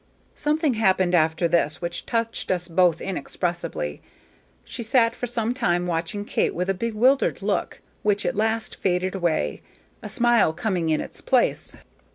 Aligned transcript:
Something 0.33 0.73
happened 0.73 1.13
after 1.13 1.47
this 1.47 1.79
which 1.79 2.07
touched 2.07 2.49
us 2.49 2.67
both 2.67 3.01
inexpressibly: 3.01 4.01
she 4.65 4.81
sat 4.81 5.13
for 5.15 5.27
some 5.27 5.53
time 5.53 5.85
watching 5.85 6.25
Kate 6.25 6.55
with 6.55 6.71
a 6.71 6.73
bewildered 6.73 7.43
look, 7.43 7.81
which 8.01 8.25
at 8.25 8.35
last 8.35 8.75
faded 8.75 9.13
away, 9.13 9.61
a 10.01 10.09
smile 10.09 10.53
coming 10.53 10.89
in 10.89 11.01
its 11.01 11.21
place. 11.21 11.75